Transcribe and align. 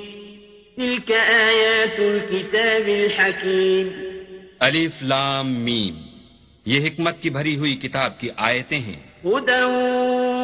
تلك 0.76 1.12
آیات 1.30 2.00
الكتاب 2.00 2.88
الحکیم۔ 2.88 3.88
الف 4.60 4.92
لام 5.02 5.54
میم۔ 5.54 6.02
یہ 6.66 6.86
حکمت 6.86 7.22
کی 7.22 7.30
بھری 7.30 7.58
ہوئی 7.58 7.76
کتاب 7.76 8.20
کی 8.20 8.30
آیتیں 8.38 8.80
ہیں۔ 8.80 9.24
هدى 9.24 9.64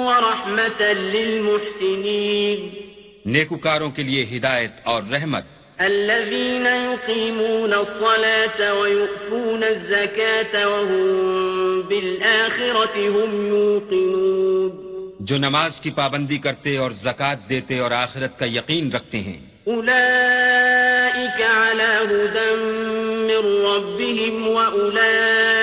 ورحمة 0.07 0.83
للمحسنين 1.13 2.82
نیکوکاروں 3.25 3.91
کے 3.91 4.03
لیے 4.03 4.37
ہدایت 4.37 4.71
اور 4.83 5.03
رحمت۔ 5.13 5.43
الذين 5.77 6.65
يقيمون 6.65 7.73
الصلاة 7.73 8.79
ويؤتون 8.79 9.63
الزكاة 9.63 10.69
وهم 10.69 11.81
بالآخرة 11.87 12.99
هم 12.99 13.47
يوقنون۔ 13.47 14.93
جو 15.19 15.37
نماز 15.37 15.79
کی 15.81 15.91
پابندی 15.91 16.37
کرتے 16.37 16.77
اور 16.77 16.91
زکوٰۃ 16.91 17.49
دیتے 17.49 17.79
اور 17.79 17.91
آخرت 17.91 18.39
کا 18.39 18.45
یقین 18.45 18.91
رکھتے 18.91 19.19
ہیں۔ 19.19 19.53
أولئك 19.67 21.41
على 21.41 22.13
هدى 22.13 22.55
من 22.55 23.65
ربهم 23.65 24.47
وأولئك 24.47 25.62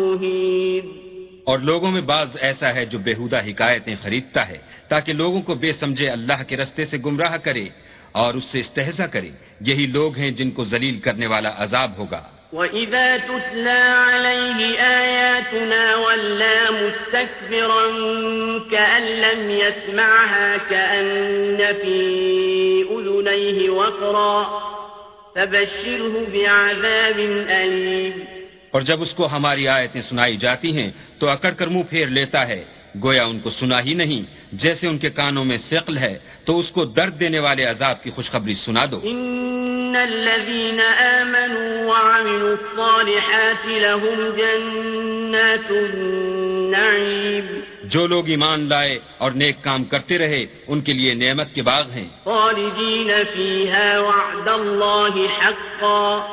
مهين۔ 0.00 0.96
اور 1.44 1.58
لوگوں 1.58 1.92
میں 1.92 2.00
بعض 2.00 2.28
ایسا 2.40 2.74
ہے 2.74 2.84
جو 2.84 2.98
بےحودہ 2.98 3.40
حکایتیں 3.46 3.96
خریدتا 4.02 4.48
ہے 4.48 4.58
تاکہ 4.88 5.12
لوگوں 5.12 5.42
کو 5.42 5.54
بے 5.54 5.72
سمجھے 5.80 6.08
اللہ 6.08 6.42
کے 6.48 6.56
رستے 6.56 6.86
سے 6.86 6.98
گمراہ 6.98 7.36
کرے۔ 7.36 7.85
اور 8.16 8.34
اس 8.34 8.44
سے 8.44 8.60
استحضا 8.60 9.06
کرے 9.06 9.30
یہی 9.60 9.86
لوگ 9.86 10.16
ہیں 10.16 10.30
جن 10.30 10.50
کو 10.50 10.64
ذلیل 10.64 11.00
کرنے 11.00 11.26
والا 11.26 11.52
عذاب 11.56 11.90
ہوگا۔ 11.98 12.22
وَإِذَا 12.52 13.16
تُتْلَى 13.26 13.80
عَلَيْهِ 14.12 14.78
آيَاتُنَا 14.78 15.96
وَلَّى 15.96 16.86
مُسْتَكْبِرًا 16.86 17.98
كَأَن 18.70 19.02
لَّمْ 19.02 19.50
يَسْمَعْهَا 19.50 20.56
كَأَنَّ 20.68 21.56
فِي 21.56 22.82
أُذُنَيْهِ 22.82 23.68
وَقْرًا 23.68 24.58
فَبَشِّرْهُ 25.34 26.30
بِعَذَابٍ 26.32 27.18
أَلِيمٍ۔ 27.58 28.24
اور 28.70 28.82
جب 28.82 29.02
اس 29.02 29.12
کو 29.12 29.26
ہماری 29.26 29.68
آیتیں 29.68 30.02
سنائی 30.02 30.36
جاتی 30.36 30.76
ہیں 30.76 30.90
تو 31.18 31.28
اکڑ 31.28 31.50
کر 31.50 31.66
منہ 31.66 31.82
پھیر 31.90 32.06
لیتا 32.06 32.48
ہے۔ 32.48 32.64
گویا 33.02 33.24
ان 33.24 33.40
کو 33.40 33.50
سنا 33.50 33.84
ہی 33.84 33.94
نہیں۔ 33.94 34.35
جیسے 34.52 34.86
ان 34.86 34.98
کے 34.98 35.10
کانوں 35.10 35.44
میں 35.44 35.58
ثقل 35.70 35.98
ہے 35.98 36.18
تو 36.44 36.58
اس 36.58 36.70
کو 36.70 36.84
درد 36.84 37.20
دینے 37.20 37.38
والے 37.38 37.64
عذاب 37.64 38.02
کی 38.02 38.10
خوشخبری 38.10 38.54
سنا 38.54 38.84
دو۔ 38.90 39.00
ان 39.02 39.96
الذين 39.96 40.80
آمنوا 40.98 41.86
وعملوا 41.86 42.50
الصالحات 42.50 43.66
لهم 43.66 44.30
جنات 44.36 45.70
النعيم 45.70 47.60
جو 47.84 48.06
لوگ 48.06 48.28
ایمان 48.28 48.68
لائے 48.68 48.98
اور 49.18 49.30
نیک 49.30 49.56
کام 49.62 49.84
کرتے 49.84 50.18
رہے 50.18 50.46
ان 50.66 50.80
کے 50.80 50.92
لیے 50.92 51.14
نعمت 51.14 51.54
کے 51.54 51.62
باغ 51.62 51.90
ہیں۔ 51.90 52.08
خالدين 52.24 53.10
فيها 53.34 53.98
وعد 53.98 54.48
الله 54.48 55.26
حقا 55.38 56.26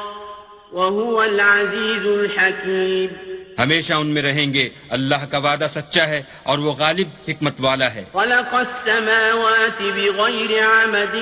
وهو 0.72 1.22
العزيز 1.22 2.08
الحكيم 2.08 3.33
ہمیشہ 3.60 3.94
ان 3.94 4.08
میں 4.14 4.22
رہیں 4.22 4.54
گے 4.54 4.70
اللہ 4.90 5.26
کا 5.32 5.38
وعدہ 5.38 5.68
سچا 5.74 6.08
ہے 6.08 6.22
اور 6.44 6.58
وہ 6.60 6.74
غالب 6.80 7.08
حکمت 7.28 7.56
والا 7.60 7.94
ہے 7.96 8.04
خلق 8.14 8.54
السماوات 8.56 9.80
بغیر 9.82 10.52
عمد 10.64 11.16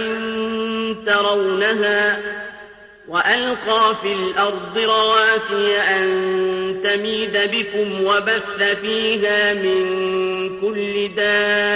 ترونها 1.05 2.17
وألقى 3.07 3.95
في 4.01 4.13
الأرض 4.13 4.77
رواسي 4.77 5.77
أن 5.77 6.81
تميد 6.83 7.37
بكم 7.37 8.03
وبث 8.03 8.63
فيها 8.81 9.53
من 9.53 9.81
كل 10.61 11.15
دابة 11.15 11.71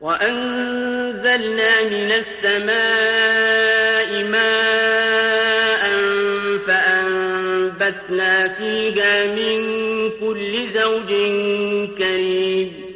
وأنزلنا 0.00 1.82
من 1.82 2.12
السماء 2.12 4.10
ماء 4.24 4.95
فأنبتنا 8.08 8.42
فيها 8.58 9.34
من 9.34 10.08
كل 10.20 10.66
زوج 10.72 11.14
كريم۔ 11.98 12.86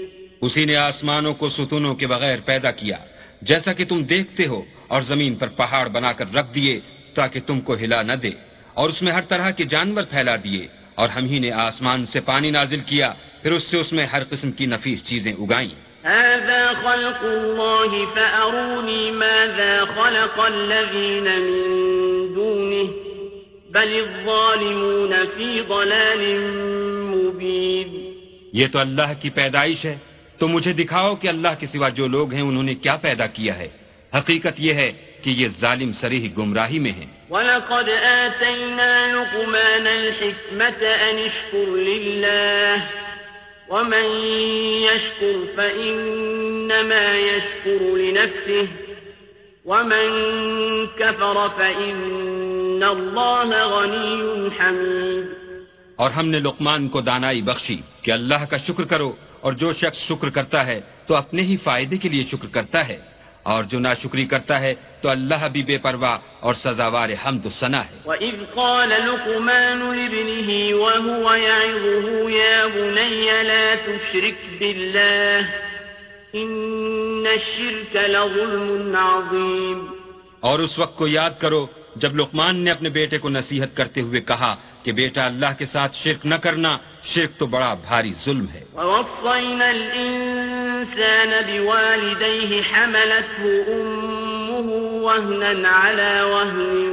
اسی 0.41 0.65
نے 0.65 0.77
آسمانوں 0.77 1.35
کو 1.35 1.49
ستونوں 1.49 1.95
کے 1.95 2.07
بغیر 2.07 2.39
پیدا 2.45 2.71
کیا۔ 2.71 2.97
جیسا 3.43 3.73
کہ 3.73 3.85
تم 3.85 4.03
دیکھتے 4.03 4.47
ہو 4.47 4.63
اور 4.89 5.03
زمین 5.03 5.35
پر 5.35 5.47
پہاڑ 5.47 5.89
بنا 5.89 6.13
کر 6.13 6.25
رکھ 6.35 6.55
دیے 6.55 6.81
تاکہ 7.15 7.41
تم 7.47 7.61
کو 7.61 7.75
ہلا 7.75 8.03
نہ 8.03 8.13
دے۔ 8.13 8.31
اور 8.75 8.89
اس 8.89 9.03
میں 9.03 9.13
ہر 9.13 9.21
طرح 9.21 9.51
کے 9.51 9.65
جانور 9.65 10.03
پھیلا 10.03 10.37
دیے۔ 10.37 10.67
اور 10.95 11.09
ہم 11.09 11.27
ہی 11.27 11.39
نے 11.39 11.51
آسمان 11.51 12.07
سے 12.07 12.21
پانی 12.21 12.51
نازل 12.51 12.81
کیا 12.87 13.13
پھر 13.43 13.53
اس 13.53 13.63
سے 13.63 13.77
اس 13.77 13.93
میں 13.93 14.07
ہر 14.07 14.23
قسم 14.25 14.53
کی 14.53 14.67
نفیس 14.67 15.05
چیزیں 15.05 15.33
اگائیں۔ 15.33 15.91
هذا 16.07 16.73
خلق 16.83 17.25
الله 17.25 18.05
فأروني 18.15 19.11
ماذا 19.11 19.85
خلق 19.95 20.41
الذين 20.41 21.25
من 21.25 21.90
بل 23.71 24.05
الظالمون 24.07 25.13
في 25.37 25.61
ضلال 25.69 26.39
مبين. 27.15 28.11
یہ 28.53 28.67
تو 28.73 28.79
اللہ 28.79 29.13
کی 29.21 29.31
پیدائش 29.31 29.85
ہے۔ 29.85 29.99
تو 30.39 30.49
مجھے 30.49 30.73
دکھاؤ 30.73 31.17
کہ 31.17 31.29
اللہ 31.29 31.49
کے 31.59 31.67
سوا 31.67 31.89
جو 31.89 32.07
لوگ 32.07 32.33
ہیں 32.33 32.43
انہوں 32.43 32.63
نے 32.63 32.75
کیا 32.75 32.97
پیدا 32.97 33.27
کیا 33.27 33.59
ہے۔ 33.59 33.69
حقیقت 34.19 34.53
یہ 34.59 34.75
ہے 34.75 34.93
کہ 35.23 35.31
یہ 35.31 35.49
ظالم 35.61 35.93
سریح 35.93 36.29
گمراہی 36.39 36.79
میں 36.79 36.93
ہیں۔ 36.93 37.07
ولقد 37.31 37.91
آتينا 38.05 39.07
لقمان 39.07 39.87
الحكمة 39.87 40.83
أن 40.83 41.19
اشكر 41.19 41.71
لله 41.71 42.79
ومن 43.69 44.27
يشكر 44.83 45.53
فإنما 45.57 47.17
يشكر 47.19 47.97
لنفسه 47.97 48.65
ومن 49.65 50.27
كفر 50.97 51.47
فإن 51.57 52.30
اور 55.97 56.11
ہم 56.11 56.29
نے 56.29 56.39
لقمان 56.39 56.89
کو 56.89 57.01
دانائی 57.01 57.43
بخشی 57.43 57.77
کہ 58.03 58.11
اللہ 58.11 58.45
کا 58.51 58.57
شکر 58.57 58.85
کرو 58.85 59.13
اور 59.41 59.53
جو 59.53 59.73
شخص 59.73 59.99
شکر 60.09 60.31
کرتا 60.31 60.67
ہے 60.67 60.81
تو 61.07 61.15
اپنے 61.15 61.43
ہی 61.43 61.57
فائدے 61.57 61.97
کے 61.99 62.09
لیے 62.09 62.25
شکر 62.31 62.49
کرتا 62.49 62.89
ہے 62.89 62.99
اور 63.43 63.65
جو 63.65 63.79
ناشکری 63.79 64.25
کرتا 64.25 64.61
ہے 64.61 64.75
تو 65.01 65.09
اللہ 65.09 65.49
بھی 65.53 65.63
بے 65.63 65.79
پرواہ 65.79 66.19
اور 66.41 66.55
سزاوار 66.55 67.09
حمد 67.25 67.47
و 67.47 67.51
ثنا 67.61 67.83
ہے۔ 67.85 67.95
وَإِذْ 68.05 68.37
قَالَ 68.55 68.91
لُقْمَانُ 69.05 69.81
لِابْنِهِ 69.95 70.49
وَهُوَ 70.73 71.27
يَعِظُهُ 71.37 72.31
يَا 72.31 72.67
بُنَيَّ 72.67 73.29
لَا 73.43 73.75
تُشْرِكْ 73.87 74.39
بِاللَّهِ 74.59 75.41
إِنَّ 76.35 77.25
الشِّرْكَ 77.27 77.95
لَظُلْمٌ 78.09 78.95
عَظِيمٌ 78.97 79.79
اور 80.41 80.59
اس 80.59 80.79
وقت 80.79 80.97
کو 80.97 81.07
یاد 81.09 81.31
کرو 81.39 81.67
جب 81.97 82.17
لقمان 82.17 82.57
نے 82.57 82.71
اپنے 82.71 82.89
بیٹے 82.89 83.19
کو 83.19 83.29
نصیحت 83.29 83.77
کرتے 83.77 84.01
ہوئے 84.01 84.21
کہا 84.21 84.57
کہ 84.83 84.93
بیٹا 84.93 85.27
اللہ 85.27 85.47
کے 85.59 85.67
ساتھ 85.67 85.97
شرک 85.97 86.27
نہ 86.27 86.35
کرنا 86.35 86.79
شرک 87.05 87.39
تو 87.39 87.47
بڑا 87.47 87.75
بھاری 87.75 88.13
ظلم 88.25 88.47
ہے۔ 88.49 88.65
ووصينا 88.75 89.69
الإنسان 89.69 91.31
بوالديه 91.47 92.61
حملته 92.73 93.45
أمه 93.69 94.69
وهنا 95.07 95.69
على 95.69 96.15
وهن 96.21 96.91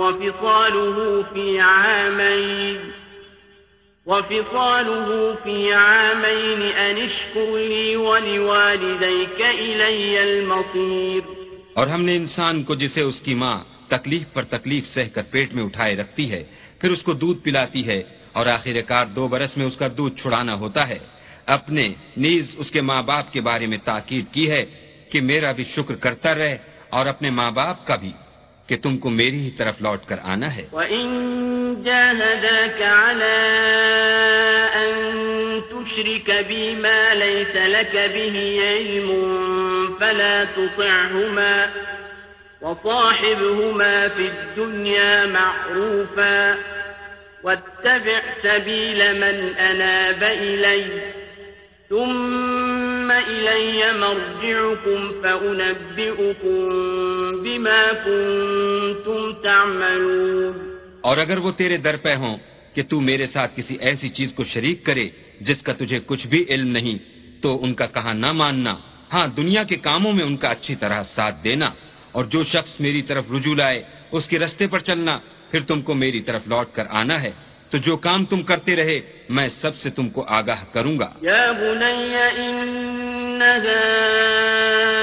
وفصاله 0.00 1.22
في 1.32 1.60
عامين 1.60 2.90
وفصاله 4.06 5.34
في 5.42 5.72
عامين 5.72 6.62
أن 6.62 6.96
اشكر 6.96 7.56
لي 7.56 7.96
ولوالديك 7.96 9.40
إلي 9.40 10.18
المصير۔ 10.18 11.20
اور 11.74 11.86
ہم 11.86 12.04
نے 12.04 12.16
انسان 12.16 12.62
کو 12.62 12.74
جسے 12.74 13.00
اس 13.00 13.20
کی 13.20 13.34
ماں 13.34 13.73
تکلیف 13.96 14.26
پر 14.32 14.44
تکلیف 14.44 14.84
سہ 14.94 15.06
کر 15.14 15.22
پیٹ 15.30 15.48
میں 15.54 15.64
اٹھائے 15.64 15.96
رکھتی 15.96 16.24
ہے، 16.32 16.42
پھر 16.80 16.90
اس 16.90 17.02
کو 17.02 17.12
دودھ 17.12 17.40
پلاتی 17.44 17.82
ہے 17.86 18.02
اور 18.32 18.46
آخر 18.46 18.76
کار 18.86 19.06
دو 19.06 19.28
برس 19.28 19.56
میں 19.56 19.66
اس 19.66 19.76
کا 19.76 19.88
دودھ 19.98 20.16
چھڑانا 20.20 20.54
ہوتا 20.54 20.88
ہے۔ 20.88 20.98
اپنے 21.46 21.84
نیز 22.16 22.44
اس 22.58 22.70
کے 22.70 22.80
ماں 22.80 23.02
باپ 23.02 23.32
کے 23.32 23.40
بارے 23.40 23.66
میں 23.66 23.78
تاکید 23.84 24.24
کی 24.32 24.50
ہے 24.50 24.64
کہ 25.10 25.20
میرا 25.20 25.52
بھی 25.52 25.64
شکر 25.64 25.94
کرتا 25.94 26.34
رہے 26.34 26.56
اور 26.90 27.06
اپنے 27.06 27.30
ماں 27.30 27.50
باپ 27.50 27.86
کا 27.86 27.96
بھی 27.96 28.12
کہ 28.66 28.76
تم 28.82 28.98
کو 28.98 29.10
میری 29.10 29.40
ہی 29.40 29.50
طرف 29.50 29.74
لوٹ 29.80 30.00
کر 30.06 30.16
آنا 30.22 30.56
ہے۔ 30.56 30.64
وَإِن 30.72 31.08
جَاهَدَاكَ 31.84 32.82
عَلَىٰ 32.82 33.48
أَن 34.80 34.92
تُشْرِكَ 35.70 36.32
بِي 36.48 36.74
مَا 36.74 37.14
لَيْسَ 37.14 37.56
لَكَ 37.68 37.96
بِهِ 38.14 38.36
عِلْمٌ 38.74 39.10
فَلَا 39.98 40.44
تُطِعْهُمَا 40.54 41.54
وَصَاحِبْهُمَا 42.64 44.08
فِي 44.08 44.26
الدُّنْيَا 44.26 45.26
مَعْرُوفًا 45.26 46.56
وَاتَّبِعْ 47.42 48.20
سَبِيلَ 48.42 49.12
مَنْ 49.12 49.52
أَنَابَ 49.70 50.24
إِلَيَّ 50.24 50.84
ثم 51.88 53.12
إلي 53.26 53.82
مرجعكم 53.98 55.12
فأنبئكم 55.22 56.64
بما 57.42 57.92
كنتم 58.04 59.32
تعملون. 59.42 60.76
اور 61.00 61.18
اگر 61.18 61.38
وہ 61.38 61.50
تیرے 61.50 61.76
در 61.76 61.96
پہ 61.96 62.14
ہوں 62.14 62.36
کہ 62.74 62.82
تو 62.82 63.00
میرے 63.00 63.26
ساتھ 63.26 63.52
کسی 63.56 63.76
ایسی 63.80 64.08
چیز 64.08 64.32
کو 64.34 64.44
شریک 64.44 64.86
کرے 64.86 65.08
جس 65.40 65.62
کا 65.62 65.72
تجھے 65.72 66.00
کچھ 66.06 66.26
بھی 66.26 66.44
علم 66.48 66.68
نہیں، 66.68 66.98
تو 67.42 67.64
ان 67.64 67.74
کا 67.74 67.86
کہا 67.86 68.12
نہ 68.12 68.32
ماننا؟ 68.32 68.76
ہاں 69.12 69.26
دنیا 69.26 69.64
کے 69.64 69.76
کاموں 69.76 70.12
میں 70.12 70.24
ان 70.24 70.36
کا 70.36 70.48
اچھی 70.48 70.74
طرح 70.74 71.02
ساتھ 71.14 71.34
دینا۔ 71.44 71.70
اور 72.14 72.24
جو 72.24 72.44
شخص 72.44 72.80
میری 72.80 73.02
طرف 73.02 73.24
رجوع 73.36 73.54
لائے، 73.54 73.82
اس 74.12 74.28
کے 74.28 74.38
رستے 74.38 74.66
پر 74.66 74.78
چلنا، 74.78 75.18
پھر 75.50 75.60
تم 75.60 75.82
کو 75.82 75.94
میری 75.94 76.20
طرف 76.20 76.42
لوٹ 76.46 76.74
کر 76.74 76.84
آنا 76.90 77.22
ہے۔ 77.22 77.30
تو 77.70 77.78
جو 77.78 77.96
کام 77.96 78.24
تم 78.24 78.42
کرتے 78.42 78.76
رہے، 78.76 79.00
میں 79.28 79.48
سب 79.48 79.76
سے 79.76 79.90
تم 79.90 80.08
کو 80.08 80.24
آگاہ 80.28 80.64
کروں 80.72 80.98
گا۔ 80.98 81.12
یا 81.22 81.52
بنی، 81.52 82.14
انہا 82.36 83.70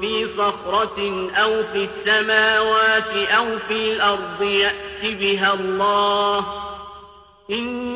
فی 0.00 0.24
صخرت 0.24 0.98
او 1.38 1.62
فی 1.72 1.78
السماوات 1.78 3.32
او 3.32 3.56
فی 3.68 3.90
الارض 3.90 4.42
یأتی 4.42 5.14
بها 5.14 5.50
اللہ۔ 5.50 6.62
ان 7.48 7.95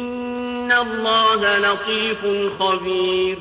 اللہ 0.72 1.56
لطیف 1.58 2.22
خبیر 2.58 3.36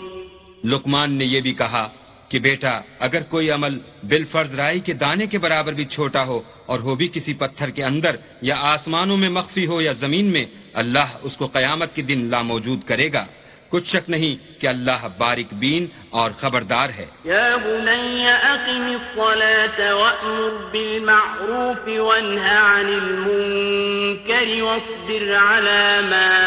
لقمان 0.64 1.12
نے 1.12 1.26
یہ 1.26 1.42
بھی 1.42 1.54
کہا 1.54 1.88
کہ 2.30 2.40
بیٹا، 2.40 2.81
اگر 3.00 3.22
کوئی 3.22 3.50
عمل 3.50 3.80
بال 4.04 4.26
فرض 4.26 4.54
رائی 4.54 4.80
کے 4.80 4.94
دانے 4.94 5.28
کے 5.28 5.38
برابر 5.38 5.74
بھی 5.74 5.86
چھوٹا 5.86 6.26
ہو 6.26 6.42
اور 6.66 6.80
ہو 6.80 6.96
بھی 6.96 7.08
کسی 7.08 7.34
پتھر 7.34 7.70
کے 7.70 7.84
اندر 7.84 8.16
یا 8.42 8.56
آسمانوں 8.60 9.18
میں 9.18 9.30
مخفی 9.30 9.66
ہو 9.68 9.81
یا 9.81 9.94
زمین 9.94 10.26
میں، 10.26 10.46
اللہ 10.74 11.10
اس 11.22 11.38
کو 11.38 11.48
قیامت 11.48 11.96
کے 11.96 12.02
دن 12.02 12.28
لا 12.31 12.42
موجود 12.42 12.84
کرے 12.84 13.14
گا۔ 13.14 13.26
کچھ 13.69 13.88
شک 13.88 14.10
نہیں 14.10 14.62
کہ 14.62 14.68
اللہ 14.68 15.07
باریک 15.18 15.48
بین 15.51 15.88
اور 16.10 16.31
خبردار 16.39 16.89
ہے۔ 16.89 17.06
یا 17.24 17.56
بنی 17.56 18.27
اقم 18.27 18.81
الصلاة 18.81 19.98
وأمر 19.98 20.50
بالمعروف 20.71 22.00
وانہا 22.00 22.80
عن 22.80 22.86
المنکر 22.86 24.62
واصبر 24.62 25.36
على 25.36 26.07
ما 26.10 26.38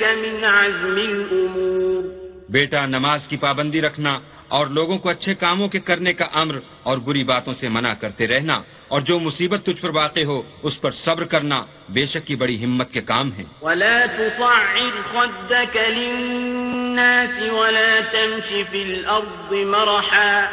من 0.03 0.45
عزم 0.45 0.97
الامور۔ 0.97 2.03
بیٹا 2.49 2.87
نماز 2.87 3.21
کی 3.29 3.37
پابندی 3.37 3.83
رکھنا 3.83 4.19
اور 4.49 4.67
لوگوں 4.67 4.99
کو 4.99 5.09
اچھے 5.09 5.35
کاموں 5.35 5.69
کے 5.69 5.81
کرنے 5.81 6.13
کا 6.13 6.27
امر 6.33 6.59
اور 6.83 6.99
بری 6.99 7.25
باتوں 7.25 7.55
سے 7.61 7.69
منع 7.69 7.95
کرتے 7.95 8.27
رہنا۔ 8.27 8.63
اور 8.95 9.01
جو 9.01 9.19
مصیبت 9.19 9.65
تجھ 9.65 9.81
پر 9.81 9.91
واقع 9.91 10.25
ہو 10.25 10.43
اس 10.63 10.81
پر 10.81 10.91
صبر 10.91 11.25
کرنا 11.25 11.65
بے 11.89 12.07
شک 12.07 12.27
کی 12.27 12.37
بڑی 12.37 12.65
ہمت 12.65 12.93
کے 12.93 13.01
کام 13.01 13.33
ہے۔ 13.33 13.45
ولا 13.63 14.07
تصعر 14.07 14.91
خدك 15.13 15.77
للناس 15.77 17.43
ولا 17.53 18.01
تمشي 18.01 18.65
في 18.65 18.83
الارض 18.83 19.53
مرحا 19.53 20.49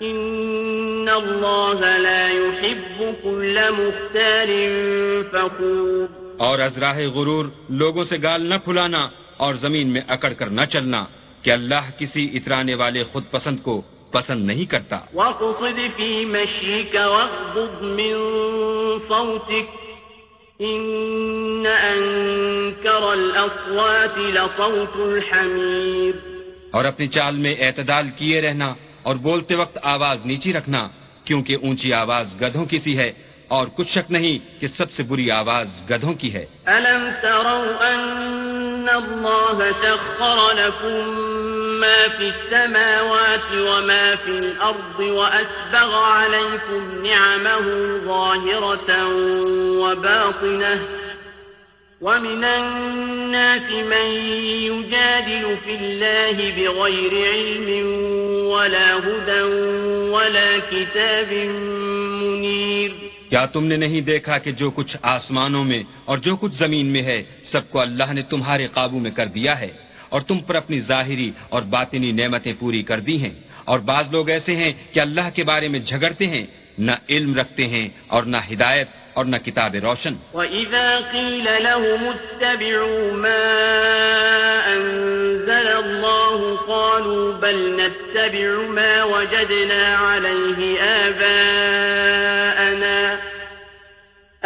ان 0.00 1.08
الله 1.08 1.96
لا 1.98 2.28
يحب 2.28 3.14
كل 3.22 3.58
مختال 3.78 4.50
فخور 5.32 6.06
اور 6.38 6.58
ازراہ 6.58 6.98
غرور 6.98 7.44
لوگوں 7.70 8.04
سے 8.04 8.16
گال 8.22 8.42
نہ 8.42 8.54
پھلانا 8.64 9.08
اور 9.36 9.54
زمین 9.54 9.88
میں 9.88 10.00
اکڑ 10.08 10.32
کر 10.32 10.46
نہ 10.46 10.64
چلنا 10.72 11.04
کہ 11.42 11.50
اللہ 11.50 11.90
کسی 11.98 12.30
اترانے 12.36 12.74
والے 12.74 13.04
خود 13.12 13.24
پسند 13.30 13.58
کو 13.62 13.82
پسند 14.16 14.46
نہیں 14.46 14.64
کرتا۔ 14.64 14.96
فِي 15.96 16.24
مَشْيِكَ 16.24 16.98
وَغْضُبْ 16.98 17.82
مِن 17.82 18.14
صَوْتِكَ 19.08 19.76
إِنَّ 20.62 21.68
أَنكَرَ 21.92 23.04
الْأَصْوَاتِ 23.04 24.18
لَصَوْتُ 24.18 25.02
الْحَمِيرِ۔ 25.02 26.16
اور 26.70 26.84
اپنی 26.84 27.06
چال 27.06 27.36
میں 27.36 27.54
اعتدال 27.58 28.10
کیے 28.16 28.40
رہنا 28.40 28.74
اور 29.02 29.16
بولتے 29.16 29.54
وقت 29.54 29.78
آواز 29.82 30.18
نیچی 30.24 30.52
رکھنا 30.52 30.88
کیونکہ 31.24 31.56
اونچی 31.62 31.92
آواز 31.92 32.26
گدھوں 32.40 32.66
کی 32.66 32.78
سی 32.84 32.98
ہے 32.98 33.12
اور 33.48 33.66
کچھ 33.74 33.88
شک 33.88 34.12
نہیں 34.12 34.60
کہ 34.60 34.66
سب 34.66 34.92
سے 34.92 35.02
بری 35.02 35.30
آواز 35.30 35.68
گدھوں 35.90 36.14
کی 36.14 36.34
ہے۔ 36.34 36.46
أَلَمْ 36.66 37.22
تَرَوْا 37.22 37.94
أَنَّ 37.94 38.90
اللَّهَ 38.90 39.64
سَخَّرَ 39.82 40.54
لَكُم 40.54 41.35
مَّا 41.80 42.08
فِي 42.08 42.28
السَّمَاوَاتِ 42.28 43.52
وَمَا 43.52 44.14
فِي 44.14 44.30
الْأَرْضِ 44.30 45.00
وَأَسْبَغَ 45.00 45.94
عَلَيْكُمْ 45.94 47.06
نِعَمَهُ 47.06 47.64
ظَاهِرَةً 48.06 48.90
وَبَاطِنَةً 49.80 50.78
وَمِنَ 52.00 52.44
النَّاسِ 52.44 53.70
مَن 53.70 54.06
يُجَادِلُ 54.72 55.56
فِي 55.64 55.74
اللَّهِ 55.74 56.36
بِغَيْرِ 56.56 57.12
عِلْمٍ 57.34 57.68
وَلَا 58.52 58.94
هُدًى 58.94 59.42
وَلَا 60.12 60.58
كِتَابٍ 60.70 61.32
مُنِيرٍ. 62.22 62.92
کیا 63.28 63.46
تم 63.46 63.64
نے 63.64 63.76
نہیں 63.76 64.00
دیکھا 64.00 64.38
کہ 64.38 64.52
جو 64.52 64.70
کچھ 64.70 64.96
آسمانوں 65.02 65.64
میں 65.64 65.82
اور 66.04 66.18
جو 66.18 66.36
کچھ 66.36 66.54
زمین 66.54 66.86
میں 66.86 67.02
ہے 67.02 67.22
سب 67.44 67.70
کو 67.70 67.80
اللہ 67.80 68.12
نے 68.12 68.22
تمہارے 68.22 68.66
قابو 68.66 68.98
میں 68.98 69.10
کر 69.10 69.26
دیا 69.26 69.60
ہے؟ 69.60 69.85
اور 70.16 70.24
تم 70.24 70.38
پر 70.38 70.54
اپنی 70.54 70.80
ظاہری 70.80 71.30
اور 71.48 71.62
باطنی 71.62 72.12
نعمتیں 72.12 72.52
پوری 72.58 72.82
کر 72.82 73.00
دی 73.00 73.22
ہیں۔ 73.22 73.34
اور 73.64 73.78
بعض 73.78 74.04
لوگ 74.10 74.28
ایسے 74.28 74.56
ہیں 74.56 74.72
کہ 74.92 75.00
اللہ 75.00 75.28
کے 75.34 75.44
بارے 75.44 75.68
میں 75.68 75.80
جھگڑتے 75.80 76.26
ہیں، 76.26 76.46
نہ 76.78 76.90
علم 77.08 77.34
رکھتے 77.34 77.66
ہیں 77.66 77.88
اور 78.06 78.22
نہ 78.22 78.36
ہدایت 78.52 78.88
اور 79.14 79.24
نہ 79.24 79.36
کتاب 79.36 79.74
روشن۔ 79.74 80.14
وَإِذَا 80.34 81.00
قِيلَ 81.12 81.50
لَهُمُ 81.60 82.08
اتَّبِعُوا 82.08 83.16
مَا 83.16 83.50
أَنزَلَ 84.74 85.68
اللَّهُ 85.76 86.56
قَالُوا 86.66 87.36
بَلْ 87.40 87.80
نَتَّبِعُ 87.80 88.68
مَا 88.68 89.04
وَجَدْنَا 89.04 89.82
عَلَيْهِ 89.98 90.78
آبَاءَنَا 90.78 92.55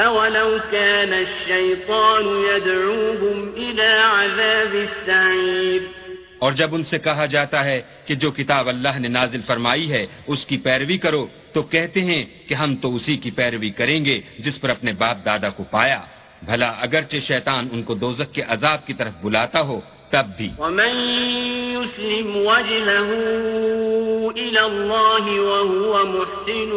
أَوَلَوْ 0.06 0.58
كَانَ 0.70 1.14
الشَّيْطَانُ 1.14 2.26
يَدْعُوهُمْ 2.26 3.54
إِلَى 3.56 3.88
عَذَابِ 4.02 4.76
السَّعِيرِ 4.76 5.82
اور 6.38 6.52
جب 6.52 6.74
ان 6.74 6.84
سے 6.84 6.98
کہا 6.98 7.26
جاتا 7.26 7.64
ہے 7.64 7.82
کہ 8.06 8.14
جو 8.14 8.30
کتاب 8.30 8.68
اللہ 8.68 8.98
نے 8.98 9.08
نازل 9.08 9.40
فرمائی 9.46 9.92
ہے 9.92 10.06
اس 10.26 10.46
کی 10.46 10.56
پیروی 10.56 10.98
کرو 10.98 11.26
تو 11.52 11.62
کہتے 11.62 12.00
ہیں 12.00 12.24
کہ 12.48 12.54
ہم 12.54 12.76
تو 12.76 12.96
اسی 12.96 13.16
کی 13.16 13.30
پیروی 13.30 13.70
کریں 13.70 14.04
گے 14.04 14.20
جس 14.38 14.60
پر 14.60 14.70
اپنے 14.70 14.92
باپ 14.92 15.26
دادا 15.26 15.50
کو 15.50 15.64
پایا۔ 15.64 16.00
بھلا 16.42 16.68
اگرچہ 16.68 17.16
شیطان 17.28 17.68
ان 17.72 17.82
کو 17.82 17.94
دوزک 17.94 18.34
کے 18.34 18.42
عذاب 18.48 18.86
کی 18.86 18.92
طرف 18.92 19.12
بلاتا 19.22 19.60
ہو 19.60 19.80
تب 20.10 20.26
بھی۔ 20.36 20.50
ومن 20.58 20.94
يسلم 21.76 22.36
وجهه 22.36 23.12
إلى 24.32 24.58
الله 24.58 25.24
وهو 25.48 25.92
محسن 26.08 26.70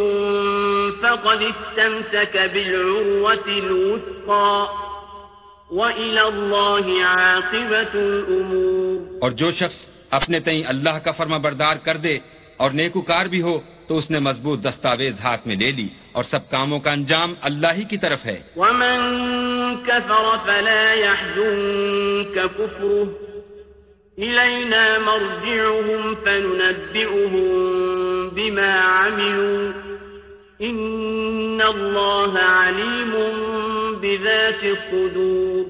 فقد 1.04 1.42
استمسك 1.42 2.36
بالعروة 2.54 3.48
الوثقى 3.64 4.54
وإلى 5.72 6.22
الله 6.22 6.86
عاقبة 7.06 7.94
الأمور. 7.96 9.20
اور 9.22 9.32
جو 9.32 9.52
شخص 9.52 9.76
اپنے 10.12 10.40
تئیں 10.40 10.64
اللہ 10.66 10.98
کا 11.04 11.12
فرما 11.12 11.38
بردار 11.38 11.76
کر 11.84 11.98
دے 11.98 12.20
اور 12.58 12.72
نیکوکار 12.72 13.26
بھی 13.26 13.42
ہو 13.42 13.60
تو 13.88 13.98
اس 13.98 14.10
نے 14.12 14.20
مضبوط 14.20 14.60
دستاویز 14.64 15.14
ہاتھ 15.24 15.48
میں 15.48 15.56
لے 15.56 15.72
لی 15.72 15.88
اور 16.12 16.24
سب 16.24 16.50
کاموں 16.50 16.80
کا 16.80 16.92
انجام 16.92 17.34
اللہ 17.42 17.74
ہی 17.74 17.84
کی 17.84 17.98
طرف 17.98 18.26
ہے۔ 18.26 18.40
ومن 18.56 18.98
كفر 19.88 20.26
فلا 20.46 20.94
يحزنك 20.94 22.36
كفره 22.58 23.08
إلينا 24.20 24.84
مرجعهم 25.06 26.16
فننبئهم 26.26 27.48
بما 28.30 28.74
عملوا 28.80 29.83
إن 30.62 31.62
الله 31.62 32.38
عليم 32.46 33.12
بذات 34.02 34.64
الصدور 34.64 35.66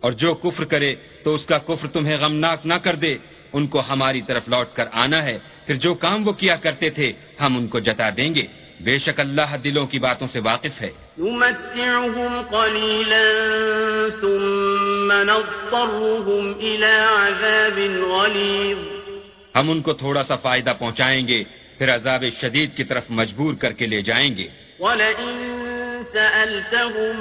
اور 0.00 0.12
جو 0.12 0.34
کفر 0.34 0.64
کرے 0.64 0.94
تو 1.24 1.34
اس 1.34 1.46
کا 1.46 1.58
کفر 1.58 1.88
تمہیں 1.88 2.16
غمناک 2.16 2.66
نہ 2.66 2.74
کر 2.74 2.94
دے 2.94 3.16
ان 3.52 3.66
کو 3.66 3.80
ہماری 3.80 4.22
طرف 4.22 4.42
لوٹ 4.48 4.76
کر 4.76 4.84
آنا 4.92 5.24
ہے۔ 5.24 5.38
پھر 5.66 5.74
جو 5.74 5.94
کام 5.94 6.28
وہ 6.28 6.32
کیا 6.32 6.56
کرتے 6.56 6.90
تھے 6.90 7.12
ہم 7.40 7.56
ان 7.56 7.68
کو 7.68 7.78
جتا 7.78 8.10
دیں 8.16 8.34
گے۔ 8.34 8.42
بے 8.80 8.98
شک 8.98 9.20
اللہ 9.20 9.56
دلوں 9.64 9.86
کی 9.86 9.98
باتوں 9.98 10.28
سے 10.32 10.38
واقف 10.38 10.80
ہے۔ 10.80 10.90
نمتعهم 11.18 12.40
قليلا 12.50 13.26
ثم 14.20 15.12
نضطرهم 15.12 16.52
إلى 16.60 16.94
عذاب 17.16 17.78
غليظ 18.10 18.78
ہم 19.56 19.70
ان 19.70 19.82
کو 19.82 19.92
تھوڑا 19.92 20.24
سا 20.24 20.36
فائدہ 20.36 20.72
پہنچائیں 20.78 21.28
گے۔ 21.28 21.44
پھر 21.78 21.94
عذاب 21.94 22.24
شدید 22.40 22.76
کی 22.76 22.84
طرف 22.84 23.02
مجبور 23.08 23.54
کر 23.54 23.72
کے 23.72 23.86
لے 23.86 24.02
جائیں 24.02 24.36
گے۔ 24.36 24.48
ولئن 24.80 25.62
سألتهم 26.12 27.20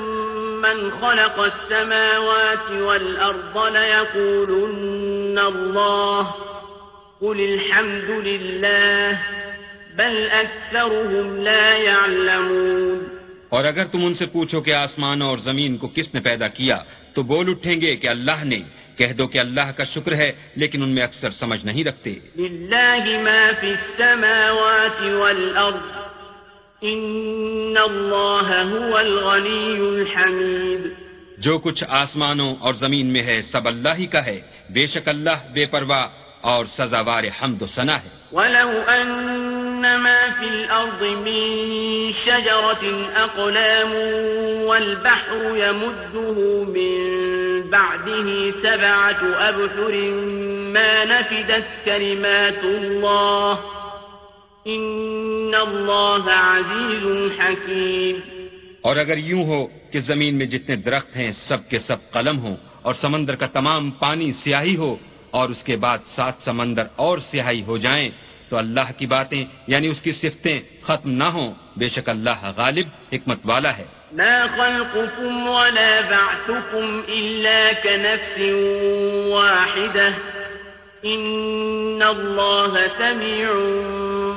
من 0.61 0.89
خلق 0.99 1.39
السماوات 1.39 2.71
والأرض 2.71 3.77
ليقولن 3.77 5.37
الله 5.37 6.21
قل 7.19 7.39
الحمد 7.39 8.09
لله 8.27 9.11
بل 9.95 10.27
أكثرهم 10.31 11.41
لا 11.41 11.75
يعلمون۔ 11.75 13.15
اور 13.49 13.65
اگر 13.65 13.85
تم 13.85 14.05
ان 14.05 14.15
سے 14.15 14.25
پوچھو 14.25 14.61
کہ 14.61 14.73
آسمان 14.73 15.21
اور 15.21 15.37
زمین 15.37 15.77
کو 15.77 15.87
کس 15.87 16.13
نے 16.13 16.19
پیدا 16.19 16.47
کیا 16.47 16.77
تو 17.13 17.23
بول 17.23 17.49
اٹھیں 17.49 17.81
گے 17.81 17.95
کہ 17.95 18.07
اللہ 18.07 18.43
نے 18.43 18.59
کہہ 18.97 19.13
دو 19.13 19.27
کہ 19.27 19.39
اللہ 19.39 19.71
کا 19.77 19.83
شکر 19.83 20.15
ہے 20.15 20.31
لیکن 20.55 20.83
ان 20.83 20.89
میں 20.89 21.03
اکثر 21.03 21.31
سمجھ 21.31 21.65
نہیں 21.65 21.83
رکھتے۔ 21.83 22.15
لله 22.35 23.21
ما 23.21 23.51
في 23.59 23.71
السماوات 23.71 25.01
والأرض 25.01 26.05
إن 26.83 27.77
الله 27.77 28.67
هو 28.71 28.97
الغني 28.97 29.87
الحميد۔ 29.87 31.05
جو 31.37 31.59
کچھ 31.59 31.83
آسمانوں 31.87 32.55
اور 32.59 32.73
زمین 32.73 33.13
میں 33.13 33.23
ہے 33.23 33.41
سب 33.41 33.67
اللہ 33.67 33.89
ہی 33.97 34.05
کا 34.05 34.25
ہے۔ 34.25 34.41
بے 34.69 34.87
شک 34.87 35.09
اللہ 35.09 35.51
بے 35.53 35.65
پرواہ 35.65 36.07
اور 36.41 36.65
سزاوار 36.65 37.23
حمد 37.23 37.61
و 37.61 37.65
ثنا 37.75 38.03
ہے۔ 38.03 38.09
ولو 38.31 38.83
أن 38.87 39.85
ما 39.99 40.27
في 40.39 40.47
الأرض 40.47 41.01
من 41.01 41.74
شجرة 42.15 43.09
أقلام 43.15 43.91
والبحر 44.63 45.57
يمده 45.57 46.63
من 46.63 46.95
بعده 47.69 48.51
سبعة 48.63 49.21
أبحر 49.49 49.93
ما 50.73 51.05
نفدت 51.05 51.65
كلمات 51.85 52.63
الله 52.63 53.59
إن 54.67 55.55
الله 55.55 56.31
عزيز 56.31 57.31
حكيم 57.39 58.15
اور 58.81 58.95
اگر 58.97 59.17
یوں 59.17 59.43
ہو 59.45 59.65
کہ 59.91 59.99
زمین 59.99 60.37
میں 60.37 60.45
جتنے 60.45 60.75
درخت 60.75 61.15
ہیں 61.17 61.31
سب 61.47 61.69
کے 61.69 61.79
سب 61.79 62.11
قلم 62.11 62.39
ہوں 62.39 62.55
اور 62.81 62.93
سمندر 62.93 63.35
کا 63.35 63.45
تمام 63.53 63.89
پانی 63.99 64.31
سیاہی 64.43 64.75
ہو 64.77 64.95
اور 65.31 65.49
اس 65.49 65.63
کے 65.63 65.75
بعد 65.75 65.97
سات 66.15 66.43
سمندر 66.45 66.85
اور 66.95 67.17
سیاہی 67.29 67.63
ہو 67.67 67.77
جائیں 67.77 68.09
تو 68.55 68.59
اللہ 68.59 68.91
کی 68.97 69.05
باتیں 69.05 69.45
یعنی 69.67 69.87
اس 69.87 70.01
کی 70.01 70.11
صفتیں 70.11 70.59
ختم 70.83 71.11
نہ 71.11 71.23
ہوں 71.23 71.53
بے 71.75 71.89
شک 71.89 72.09
اللہ 72.09 72.53
غالب 72.57 72.87
حکمت 73.13 73.39
والا 73.45 73.77
ہے۔ 73.77 73.85
ما 74.11 74.45
خلقكم 74.55 75.47
ولا 75.47 75.99
بعثكم 76.09 77.01
إلا 77.07 77.71
كنفس 77.83 78.39
واحدة 79.27 80.09
إن 81.03 82.01
الله 82.01 82.77
سميع 82.97 83.49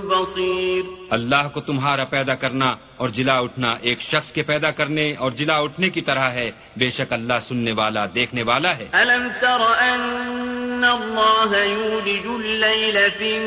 بصير۔ 0.02 0.82
اللہ 1.10 1.48
کو 1.54 1.60
تمہارا 1.60 2.04
پیدا 2.04 2.34
کرنا 2.34 2.76
اور 2.96 3.08
جلا 3.08 3.38
اٹھنا 3.38 3.74
ایک 3.80 4.00
شخص 4.00 4.32
کے 4.32 4.42
پیدا 4.42 4.70
کرنے 4.70 5.14
اور 5.18 5.30
جلا 5.30 5.56
اٹھنے 5.56 5.90
کی 5.90 6.00
طرح 6.00 6.30
ہے 6.30 6.50
بے 6.76 6.90
شک 6.90 7.12
اللہ 7.12 7.38
سننے 7.48 7.72
والا 7.72 8.06
دیکھنے 8.14 8.42
والا 8.42 8.76
ہے۔ 8.78 8.86
ألم 8.92 9.28
تر 9.40 9.62
أن 9.80 10.84
الله 10.84 11.50
يولج 11.54 12.26
الليل 12.26 12.98
في 13.18 13.38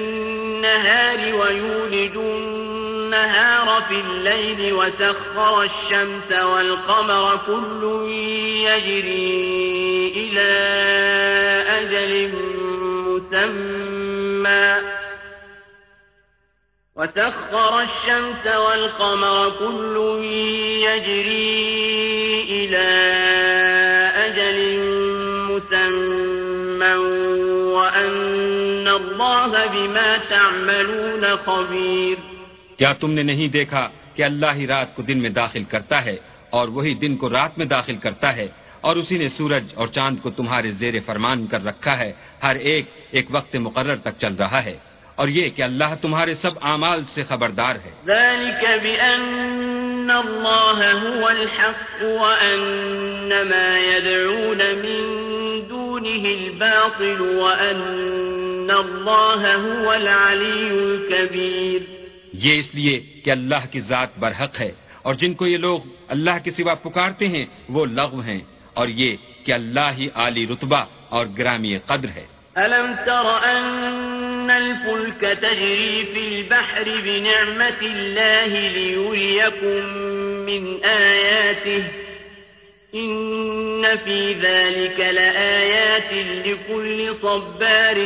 النهار 0.66 1.36
ويولج 1.36 2.16
النهار 2.16 3.82
في 3.82 4.00
الليل 4.00 4.74
وسخر 4.74 5.64
الشمس 5.64 6.32
والقمر 6.32 7.40
كل 7.48 8.10
يجري 8.68 10.14
إلى 10.16 10.52
أجل 11.68 12.32
مسمى. 13.08 14.82
وسخر 16.96 17.82
الشمس 17.82 18.48
والقمر 18.56 19.52
كل 19.60 20.24
يجري 20.86 22.44
إلى 22.50 22.88
أجل 24.16 24.80
مسمى. 25.50 26.21
الله 28.96 29.66
بما 29.66 30.18
تعملون 30.30 31.24
خبير 31.46 32.16
کیا 32.78 32.94
تم 32.94 33.12
نے 33.12 33.24
نہیں 33.24 33.48
دیکھا 33.48 33.90
کہ 34.16 34.24
اللہ 34.24 34.52
ہی 34.56 34.68
رات 34.68 34.96
کو 34.96 35.02
دن 35.02 35.18
میں 35.18 35.30
داخل 35.30 35.64
کرتا 35.64 36.06
ہے 36.06 36.16
اور 36.50 36.68
وہی 36.68 36.94
دن 36.94 37.18
کو 37.18 37.30
رات 37.30 37.58
میں 37.58 37.66
داخل 37.66 37.96
کرتا 37.96 38.36
ہے 38.36 38.48
اور 38.82 38.96
اسی 38.96 39.18
نے 39.18 39.30
سورج 39.30 39.64
اور 39.76 39.88
چاند 39.88 40.18
کو 40.22 40.30
تمہارے 40.32 40.72
زیر 40.72 40.94
فرمان 41.06 41.48
کر 41.48 41.66
رکھا 41.66 42.00
ہے 42.00 42.12
ہر 42.44 42.56
ایک 42.56 42.86
ایک 43.12 43.28
وقت 43.30 43.56
مقرر 43.56 43.96
تک 43.96 44.20
چل 44.20 44.34
رہا 44.40 44.64
ہے۔ 44.64 44.78
اور 45.16 45.28
یہ 45.28 45.50
کہ 45.50 45.62
اللہ 45.62 45.94
تمہارے 46.02 46.36
سب 46.42 46.52
اعمال 46.62 47.04
سے 47.16 47.24
خبردار 47.24 47.76
ہے۔ 47.76 47.92
ذلك 48.08 48.64
بأن 48.84 50.12
الله 50.12 50.80
هو 51.08 51.28
الحق 51.28 52.02
وأن 52.02 53.30
ما 53.50 53.70
يدعون 53.80 54.62
من 54.84 55.02
دونه 55.70 56.26
الباطل 56.26 57.22
وأن 57.22 58.41
الله 58.72 59.56
هو 59.56 59.94
یہ 62.34 62.60
اس 62.60 62.76
لیے 62.76 63.00
کہ 63.26 63.32
اللہ 63.32 63.66
کی 63.72 63.82
ذات 63.82 64.18
برحق 64.20 64.60
ہے 64.60 64.72
اور 65.02 65.14
جن 65.14 65.34
کو 65.34 65.48
یہ 65.48 65.58
لوگ 65.58 65.80
اللہ 66.10 66.38
کے 66.44 66.52
سوا 66.52 66.74
پکارتے 66.74 67.28
ہیں 67.28 67.46
وہ 67.70 67.86
لغو 67.86 68.20
ہیں 68.22 68.42
اور 68.74 68.88
یہ 68.88 69.16
کہ 69.46 69.52
اللہ 69.52 69.90
ہی 69.98 70.08
عالی 70.16 70.48
رتبہ 70.48 70.84
اور 71.10 71.26
گرامی 71.38 71.78
قدر 71.86 72.10
ہے۔ 72.16 72.26
ألم 72.58 72.96
تر 73.06 73.28
أن 73.44 74.50
الفلك 74.52 75.22
تجري 75.42 76.06
في 76.14 76.22
البحر 76.28 76.84
بنعمة 77.06 77.82
الله 77.82 78.52
ليريكم 78.70 79.82
من 80.46 80.84
آياته 80.84 82.01
إن 82.94 83.98
في 84.06 84.34
ذلك 84.34 85.00
لآيات 85.00 86.12
لكل 86.46 87.16
صبار 87.22 87.98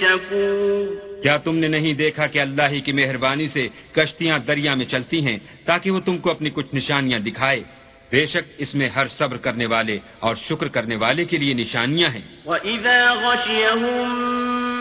شكور 0.00 0.86
کیا 1.22 1.36
تم 1.36 1.56
نے 1.56 1.68
نہیں 1.68 1.92
دیکھا 1.92 2.26
کہ 2.26 2.38
اللہ 2.38 2.68
ہی 2.70 2.80
کی 2.80 2.92
مہربانی 2.92 3.48
سے 3.48 3.68
کشتیاں 3.92 4.38
دریا 4.38 4.74
میں 4.74 4.84
چلتی 4.84 5.20
ہیں 5.26 5.38
تاکہ 5.64 5.90
وہ 5.90 6.00
تم 6.00 6.18
کو 6.18 6.30
اپنی 6.30 6.50
کچھ 6.50 6.74
نشانیاں 6.74 7.18
دکھائے؟ 7.18 7.62
بے 8.12 8.26
شک 8.26 8.44
اس 8.58 8.74
میں 8.74 8.88
ہر 8.88 9.06
صبر 9.08 9.36
کرنے 9.36 9.66
والے 9.66 9.98
اور 10.20 10.34
شکر 10.48 10.68
کرنے 10.68 10.96
والے 10.96 11.24
کے 11.24 11.36
لیے 11.38 11.54
نشانیاں 11.54 12.10
ہیں۔ 12.10 12.22
وإذا 12.46 13.00
غشيهم 13.24 14.08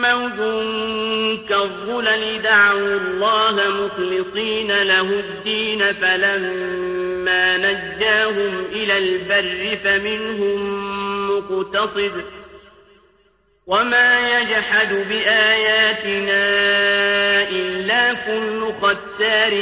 موج 0.01 0.39
كالظلل 1.49 2.41
دعوا 2.43 2.95
الله 2.97 3.55
مخلصين 3.79 4.71
له 4.83 5.07
الدين 5.19 5.81
فلما 7.23 7.57
نجاهم 7.57 8.65
إلى 8.71 8.97
البر 8.97 9.77
فمنهم 9.83 10.59
مقتصد 11.31 12.23
وما 13.67 14.19
يجحد 14.29 14.93
بآياتنا 15.09 16.43
إلا 17.49 18.13
كل 18.13 18.71
ختار 18.79 19.53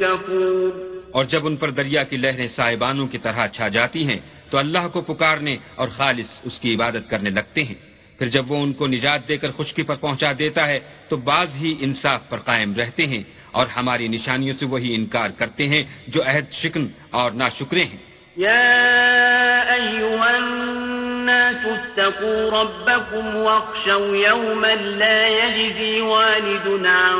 كفور 0.00 0.72
اور 1.10 1.24
جب 1.24 1.46
ان 1.46 1.56
پر 1.56 1.70
دریا 1.70 2.02
کی 2.02 2.16
لہریں 2.16 2.48
صاحبانوں 2.48 3.06
کی 3.06 3.18
طرح 3.18 3.46
چھا 3.46 3.68
جاتی 3.68 4.04
ہیں، 4.04 4.18
تو 4.50 4.58
اللہ 4.58 4.88
کو 4.92 5.00
پکارنے 5.00 5.56
اور 5.74 5.88
خالص 5.88 6.40
اس 6.44 6.60
کی 6.60 6.74
عبادت 6.74 7.10
کرنے 7.10 7.30
لگتے 7.30 7.64
ہیں۔ 7.64 7.74
پھر 8.18 8.28
جب 8.28 8.50
وہ 8.50 8.62
ان 8.62 8.72
کو 8.72 8.86
نجات 8.86 9.28
دے 9.28 9.36
کر 9.36 9.50
خشکی 9.56 9.82
پر 9.82 9.94
پہنچا 9.94 10.32
دیتا 10.38 10.66
ہے، 10.66 10.80
تو 11.08 11.16
بعض 11.16 11.48
ہی 11.54 11.74
انصاف 11.80 12.20
پر 12.28 12.38
قائم 12.38 12.74
رہتے 12.74 13.06
ہیں۔ 13.06 13.22
اور 13.52 13.66
ہماری 13.66 14.08
نشانیوں 14.08 14.56
سے 14.58 14.66
وہی 14.66 14.94
انکار 14.94 15.30
کرتے 15.38 15.68
ہیں 15.68 15.84
جو 16.08 16.22
عہد، 16.22 16.52
شکن 16.52 16.86
اور 17.10 17.32
ناشکرے 17.32 17.84
ہیں۔ 17.84 18.12
يا 18.38 19.64
أيها 19.72 20.34
الناس 20.34 21.66
اتقوا 21.66 22.62
ربكم 22.62 23.36
واخشوا 23.36 24.16
يوما 24.16 24.74
لا 24.80 25.26
يجزي 25.26 26.00
والد 26.00 26.86
عن 26.86 27.14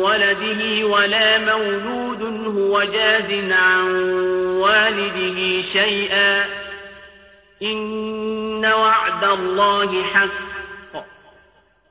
ولده 0.00 0.84
ولا 0.86 1.38
مولود، 1.38 2.22
هو 2.56 2.82
جاز 2.82 3.32
عن 3.52 3.88
والده 4.60 5.60
شيئا 5.72 6.44
إن 7.62 8.64
وعد 8.64 9.24
الله 9.24 10.02
حق۔ 10.12 10.53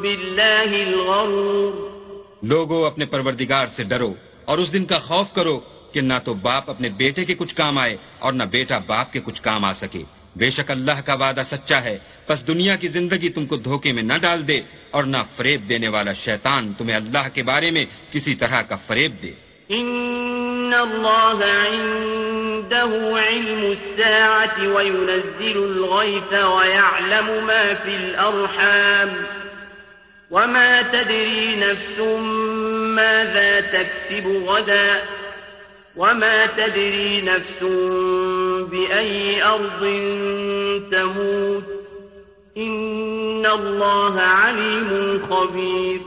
بالله 0.00 0.86
الغرور. 0.86 1.90
لوگو، 2.42 2.86
اپنے 2.86 3.06
پروردگار 3.06 3.66
سے 3.76 3.84
ڈرو 3.84 4.14
اور 4.44 4.58
اس 4.58 4.72
دن 4.72 4.84
کا 4.84 4.98
خوف 4.98 5.32
کرو 5.32 5.60
کہ 5.92 6.00
نہ 6.00 6.14
تو 6.24 6.34
باپ 6.34 6.70
اپنے 6.70 6.88
بیٹے 6.88 7.24
کے 7.24 7.34
کچھ 7.34 7.54
کام 7.54 7.78
آئے 7.78 7.96
اور 8.18 8.32
نہ 8.32 8.42
بیٹا 8.42 8.78
باپ 8.78 9.12
کے 9.12 9.20
کچھ 9.24 9.42
کام 9.42 9.64
آ 9.64 9.72
سکے۔ 9.72 10.02
بے 10.36 10.50
شک 10.50 10.70
اللہ 10.70 11.00
کا 11.04 11.14
وعدہ 11.14 11.42
سچا 11.50 11.84
ہے۔ 11.84 11.98
بس 12.28 12.46
دنیا 12.46 12.76
کی 12.76 12.88
زندگی 12.88 13.28
تم 13.28 13.46
کو 13.46 13.56
دھوکے 13.56 13.92
میں 13.92 14.02
نہ 14.02 14.12
ڈال 14.20 14.48
دے 14.48 14.60
اور 14.90 15.04
نہ 15.04 15.16
فریب 15.36 15.68
دینے 15.68 15.88
والا 15.88 16.12
شیطان 16.12 16.72
تمہیں 16.78 16.96
اللہ 16.96 17.28
کے 17.34 17.42
بارے 17.42 17.70
میں 17.70 17.84
کسی 18.12 18.34
طرح 18.34 18.62
کا 18.62 18.76
فریب 18.86 19.12
دے۔ 19.22 19.49
ان 19.70 20.72
اللہ 20.74 21.42
عنده 21.42 23.18
علم 23.18 23.60
الساعة 23.72 24.68
وينزل 24.74 25.58
الغيث 25.64 26.32
ويعلم 26.32 27.46
ما 27.46 27.74
في 27.74 27.96
الأرحام 27.96 29.12
وما 30.30 30.82
تدري 30.82 31.56
نفس 31.56 32.00
ماذا 32.96 33.60
تكسب 33.60 34.26
غدا 34.46 35.02
وما 35.96 36.46
تدري 36.46 37.22
نفس 37.22 37.62
بأي 38.70 39.42
أرض 39.42 39.84
تموت 40.90 41.64
إن 42.56 43.46
الله 43.46 44.20
عليم 44.20 45.16
خبير 45.28 46.00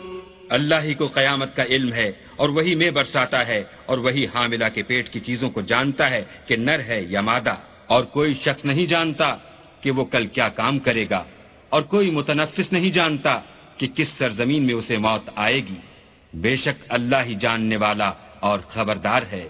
اللہ 0.50 0.84
ہی 0.84 0.94
کو 0.94 1.08
قیامت 1.08 1.56
کا 1.56 1.64
علم 1.64 1.94
ہے۔ 1.94 2.12
اور 2.36 2.50
وہی 2.50 2.76
میں 2.76 2.92
برساتا 2.92 3.48
ہے 3.48 3.64
اور 3.86 3.98
وہی 3.98 4.26
حاملہ 4.26 4.66
کے 4.74 4.84
پیٹ 4.84 5.10
کی 5.10 5.20
چیزوں 5.20 5.50
کو 5.50 5.62
جانتا 5.62 6.10
ہے 6.10 6.24
کہ 6.46 6.56
نر 6.56 6.80
ہے 6.80 7.04
یا 7.10 7.22
مادہ۔ 7.22 7.56
اور 7.88 8.04
کوئی 8.04 8.34
شخص 8.34 8.66
نہیں 8.66 8.86
جانتا 8.86 9.38
کہ 9.82 9.92
وہ 9.92 10.06
کل 10.06 10.28
کیا 10.28 10.50
کام 10.50 10.80
کرے 10.80 11.06
گا۔ 11.10 11.24
اور 11.70 11.82
کوئی 11.82 12.12
متنفس 12.12 12.74
نہیں 12.74 12.90
جانتا 12.90 13.40
کہ 13.78 13.88
کس 13.96 14.08
سرزمین 14.08 14.64
میں 14.64 14.74
اسے 14.74 14.98
موت 14.98 15.30
آئے 15.36 15.56
گی۔ 15.56 15.76
بے 16.34 16.56
شک 16.56 16.84
اللہ 16.90 17.16
ہی 17.26 17.36
جاننے 17.36 17.78
والا 17.78 18.12
اور 18.40 18.60
خبردار 18.60 19.22
ہے۔ 19.32 19.50